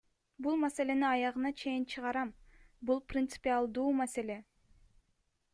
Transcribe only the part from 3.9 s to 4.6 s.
маселе!